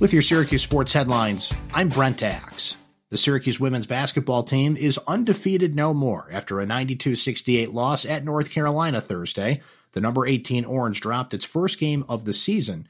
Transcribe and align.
With 0.00 0.12
your 0.12 0.22
Syracuse 0.22 0.62
sports 0.62 0.92
headlines, 0.92 1.52
I'm 1.72 1.88
Brent 1.88 2.20
Axe. 2.20 2.76
The 3.10 3.16
Syracuse 3.16 3.60
women's 3.60 3.86
basketball 3.86 4.42
team 4.42 4.76
is 4.76 4.98
undefeated 5.06 5.76
no 5.76 5.94
more 5.94 6.28
after 6.32 6.58
a 6.58 6.66
92 6.66 7.14
68 7.14 7.70
loss 7.70 8.04
at 8.04 8.24
North 8.24 8.50
Carolina 8.50 9.00
Thursday. 9.00 9.62
The 9.92 10.00
number 10.00 10.26
18 10.26 10.64
Orange 10.64 11.00
dropped 11.00 11.32
its 11.32 11.44
first 11.44 11.78
game 11.78 12.04
of 12.08 12.24
the 12.24 12.32
season 12.32 12.88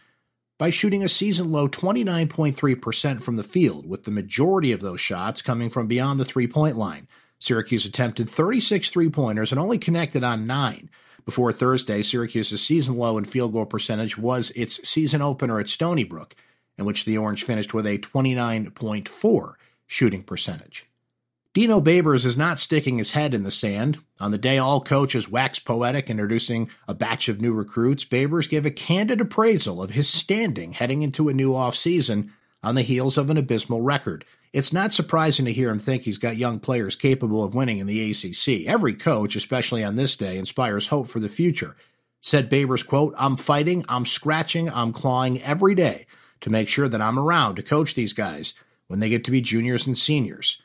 by 0.59 0.71
shooting 0.71 1.05
a 1.05 1.09
season 1.09 1.53
low 1.53 1.69
29.3% 1.69 3.23
from 3.23 3.37
the 3.37 3.45
field, 3.45 3.87
with 3.87 4.05
the 4.05 4.11
majority 4.11 4.73
of 4.73 4.81
those 4.81 5.01
shots 5.01 5.43
coming 5.43 5.69
from 5.69 5.87
beyond 5.87 6.19
the 6.19 6.25
three 6.25 6.47
point 6.49 6.79
line. 6.79 7.07
Syracuse 7.39 7.85
attempted 7.85 8.31
36 8.31 8.89
three 8.89 9.11
pointers 9.11 9.53
and 9.53 9.61
only 9.61 9.77
connected 9.77 10.25
on 10.25 10.47
nine. 10.47 10.89
Before 11.27 11.53
Thursday, 11.53 12.01
Syracuse's 12.01 12.67
season 12.67 12.97
low 12.97 13.19
in 13.19 13.27
field 13.27 13.53
goal 13.53 13.67
percentage 13.67 14.17
was 14.17 14.53
its 14.53 14.89
season 14.89 15.21
opener 15.21 15.61
at 15.61 15.69
Stony 15.69 16.05
Brook 16.05 16.35
in 16.79 16.85
which 16.85 17.05
the 17.05 17.19
Orange 17.19 17.45
finished 17.45 17.75
with 17.75 17.87
a 17.87 17.99
29.4 17.99 19.53
shooting 19.87 20.23
percentage. 20.23 20.87
Dino 21.53 21.81
Babers 21.81 22.27
is 22.27 22.37
not 22.37 22.59
sticking 22.59 22.99
his 22.99 23.13
head 23.13 23.33
in 23.33 23.45
the 23.45 23.51
sand. 23.51 23.99
On 24.19 24.33
the 24.33 24.39
day 24.39 24.59
all 24.59 24.81
coaches 24.81 25.31
wax 25.31 25.61
poetic 25.61 26.11
introducing 26.11 26.69
a 26.89 26.95
batch 26.95 27.29
of 27.29 27.41
new 27.41 27.53
recruits, 27.53 28.05
Babers 28.05 28.51
gave 28.51 28.67
a 28.67 28.73
candid 28.73 29.21
appraisal 29.21 29.81
of 29.81 29.91
his 29.91 30.09
standing 30.09 30.73
heading 30.73 31.03
into 31.03 31.29
a 31.29 31.33
new 31.33 31.53
offseason 31.53 32.31
on 32.61 32.75
the 32.75 32.83
heels 32.83 33.17
of 33.17 33.31
an 33.31 33.37
abysmal 33.37 33.83
record. 33.83 34.25
It's 34.53 34.73
not 34.73 34.93
surprising 34.93 35.45
to 35.45 35.53
hear 35.53 35.71
him 35.71 35.79
think 35.79 36.03
he's 36.03 36.19
got 36.19 36.37
young 36.37 36.59
players 36.59 36.97
capable 36.97 37.45
of 37.45 37.55
winning 37.55 37.79
in 37.79 37.87
the 37.87 38.11
ACC. 38.11 38.67
Every 38.67 38.95
coach, 38.95 39.37
especially 39.37 39.85
on 39.85 39.95
this 39.95 40.17
day, 40.17 40.39
inspires 40.39 40.89
hope 40.89 41.07
for 41.07 41.21
the 41.21 41.29
future. 41.29 41.77
Said 42.21 42.51
Babers, 42.51 42.85
quote, 42.85 43.15
I'm 43.17 43.37
fighting, 43.37 43.85
I'm 43.89 44.07
scratching, 44.07 44.69
I'm 44.71 44.93
clawing 44.93 45.41
every 45.43 45.77
day 45.77 46.07
to 46.45 46.51
make 46.51 46.69
sure 46.69 46.91
that 46.91 47.01
I'm 47.01 47.19
around 47.19 47.55
to 47.55 47.63
coach 47.63 47.95
these 47.95 48.13
guys 48.13 48.53
when 48.87 49.01
they 49.01 49.09
get 49.09 49.25
to 49.25 49.31
be 49.31 49.41
juniors 49.41 49.87
and 49.87 49.97
seniors. 49.97 50.61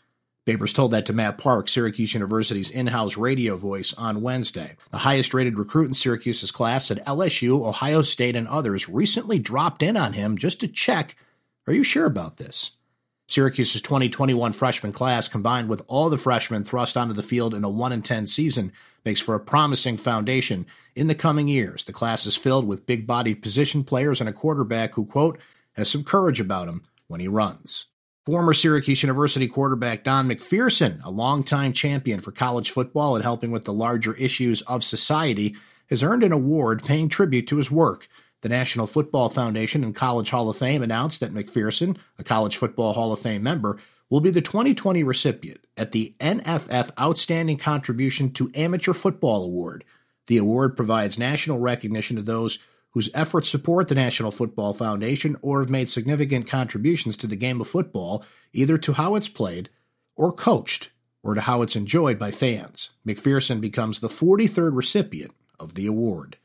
Babers 0.45 0.75
told 0.75 0.91
that 0.91 1.05
to 1.05 1.13
Matt 1.13 1.37
Park, 1.37 1.69
Syracuse 1.69 2.13
University's 2.13 2.69
in 2.69 2.87
house 2.87 3.15
radio 3.15 3.55
voice, 3.55 3.93
on 3.93 4.21
Wednesday. 4.21 4.75
The 4.91 4.97
highest 4.97 5.33
rated 5.33 5.57
recruit 5.57 5.85
in 5.85 5.93
Syracuse's 5.93 6.51
class 6.51 6.91
at 6.91 7.05
LSU, 7.05 7.65
Ohio 7.65 8.01
State, 8.01 8.35
and 8.35 8.45
others 8.45 8.89
recently 8.89 9.39
dropped 9.39 9.81
in 9.81 9.95
on 9.95 10.11
him 10.11 10.37
just 10.37 10.59
to 10.59 10.67
check 10.67 11.15
Are 11.65 11.73
you 11.73 11.83
sure 11.83 12.05
about 12.05 12.35
this? 12.35 12.71
Syracuse's 13.29 13.81
2021 13.81 14.51
freshman 14.51 14.91
class, 14.91 15.29
combined 15.29 15.69
with 15.69 15.83
all 15.87 16.09
the 16.09 16.17
freshmen 16.17 16.65
thrust 16.65 16.97
onto 16.97 17.13
the 17.13 17.23
field 17.23 17.53
in 17.53 17.63
a 17.63 17.69
1 17.69 18.01
10 18.01 18.27
season, 18.27 18.73
makes 19.05 19.21
for 19.21 19.35
a 19.35 19.39
promising 19.39 19.95
foundation 19.95 20.65
in 20.93 21.07
the 21.07 21.15
coming 21.15 21.47
years. 21.47 21.85
The 21.85 21.93
class 21.93 22.25
is 22.25 22.35
filled 22.35 22.67
with 22.67 22.85
big 22.85 23.07
bodied 23.07 23.41
position 23.41 23.85
players 23.85 24.19
and 24.19 24.27
a 24.27 24.33
quarterback 24.33 24.95
who, 24.95 25.05
quote, 25.05 25.39
has 25.79 25.89
some 25.89 26.03
courage 26.03 26.39
about 26.39 26.67
him 26.67 26.81
when 27.07 27.19
he 27.19 27.27
runs. 27.27 27.87
Former 28.25 28.53
Syracuse 28.53 29.01
University 29.01 29.47
quarterback 29.47 30.03
Don 30.03 30.29
McPherson, 30.29 31.03
a 31.03 31.09
longtime 31.09 31.73
champion 31.73 32.19
for 32.19 32.31
college 32.31 32.69
football 32.69 33.15
and 33.15 33.23
helping 33.23 33.49
with 33.49 33.65
the 33.65 33.73
larger 33.73 34.13
issues 34.13 34.61
of 34.63 34.83
society, 34.83 35.55
has 35.89 36.03
earned 36.03 36.21
an 36.21 36.31
award 36.31 36.83
paying 36.83 37.09
tribute 37.09 37.47
to 37.47 37.57
his 37.57 37.71
work. 37.71 38.07
The 38.41 38.49
National 38.49 38.87
Football 38.87 39.29
Foundation 39.29 39.83
and 39.83 39.95
College 39.95 40.29
Hall 40.29 40.49
of 40.49 40.57
Fame 40.57 40.83
announced 40.83 41.19
that 41.21 41.33
McPherson, 41.33 41.97
a 42.17 42.23
College 42.23 42.55
Football 42.55 42.93
Hall 42.93 43.11
of 43.11 43.19
Fame 43.19 43.41
member, 43.43 43.79
will 44.09 44.21
be 44.21 44.29
the 44.29 44.41
2020 44.41 45.03
recipient 45.03 45.65
at 45.75 45.91
the 45.91 46.15
NFF 46.19 46.91
Outstanding 46.99 47.57
Contribution 47.57 48.31
to 48.33 48.51
Amateur 48.55 48.93
Football 48.93 49.43
Award. 49.43 49.83
The 50.27 50.37
award 50.37 50.75
provides 50.75 51.19
national 51.19 51.59
recognition 51.59 52.15
to 52.15 52.21
those 52.21 52.63
whose 52.99 53.09
efforts 53.13 53.47
support 53.47 53.87
the 53.87 53.95
National 53.95 54.29
Football 54.29 54.73
Foundation 54.73 55.37
or 55.41 55.61
have 55.61 55.69
made 55.69 55.87
significant 55.87 56.45
contributions 56.47 57.15
to 57.15 57.27
the 57.27 57.37
game 57.37 57.61
of 57.61 57.67
football, 57.69 58.25
either 58.51 58.77
to 58.77 58.91
how 58.91 59.15
it's 59.15 59.29
played 59.29 59.69
or 60.17 60.33
coached 60.33 60.91
or 61.23 61.33
to 61.33 61.39
how 61.39 61.61
it's 61.61 61.77
enjoyed 61.77 62.19
by 62.19 62.29
fans. 62.29 62.89
McPherson 63.07 63.61
becomes 63.61 64.01
the 64.01 64.09
43rd 64.09 64.75
recipient 64.75 65.31
of 65.57 65.75
the 65.75 65.87
award. 65.87 66.35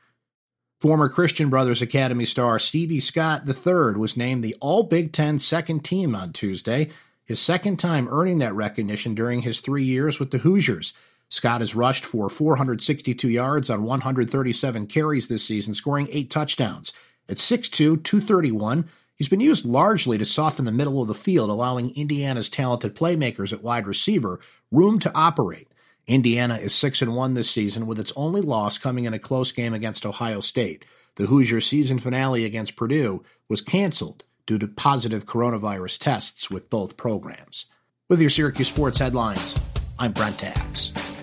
Former 0.79 1.09
Christian 1.09 1.49
Brothers 1.49 1.81
Academy 1.81 2.23
star 2.23 2.57
Stevie 2.57 3.01
Scott 3.01 3.41
III 3.45 3.97
was 3.97 4.15
named 4.15 4.41
the 4.41 4.55
All 4.61 4.83
Big 4.83 5.11
Ten 5.11 5.39
second 5.39 5.83
team 5.83 6.15
on 6.15 6.31
Tuesday, 6.31 6.87
his 7.25 7.41
second 7.41 7.79
time 7.79 8.07
earning 8.09 8.37
that 8.37 8.55
recognition 8.55 9.13
during 9.13 9.41
his 9.41 9.59
three 9.59 9.83
years 9.83 10.21
with 10.21 10.31
the 10.31 10.37
Hoosiers. 10.37 10.93
Scott 11.35 11.59
has 11.59 11.75
rushed 11.75 12.05
for 12.05 12.29
462 12.29 13.27
yards 13.27 13.69
on 13.69 13.83
137 13.83 14.87
carries 14.87 15.27
this 15.27 15.45
season, 15.45 15.73
scoring 15.73 16.07
eight 16.09 16.29
touchdowns. 16.29 16.93
At 17.27 17.35
6'2, 17.35 18.01
231, 18.01 18.87
he's 19.17 19.27
been 19.27 19.41
used 19.41 19.65
largely 19.65 20.17
to 20.17 20.23
soften 20.23 20.63
the 20.63 20.71
middle 20.71 21.01
of 21.01 21.09
the 21.09 21.13
field, 21.13 21.49
allowing 21.49 21.93
Indiana's 21.93 22.49
talented 22.49 22.95
playmakers 22.95 23.51
at 23.51 23.61
wide 23.61 23.85
receiver 23.85 24.39
room 24.71 24.97
to 24.99 25.11
operate. 25.13 25.67
Indiana 26.07 26.55
is 26.55 26.73
6 26.73 27.01
and 27.01 27.17
1 27.17 27.33
this 27.33 27.51
season, 27.51 27.85
with 27.85 27.99
its 27.99 28.13
only 28.15 28.39
loss 28.39 28.77
coming 28.77 29.03
in 29.03 29.13
a 29.13 29.19
close 29.19 29.51
game 29.51 29.73
against 29.73 30.05
Ohio 30.05 30.39
State. 30.39 30.85
The 31.15 31.25
Hoosier 31.25 31.59
season 31.59 31.99
finale 31.99 32.45
against 32.45 32.77
Purdue 32.77 33.25
was 33.49 33.61
canceled 33.61 34.23
due 34.45 34.57
to 34.59 34.69
positive 34.69 35.25
coronavirus 35.25 35.99
tests 35.99 36.49
with 36.49 36.69
both 36.69 36.95
programs. 36.95 37.65
With 38.07 38.21
your 38.21 38.29
Syracuse 38.29 38.69
sports 38.69 38.99
headlines, 38.99 39.59
I'm 39.99 40.13
Brent 40.13 40.41
Axe. 40.41 41.14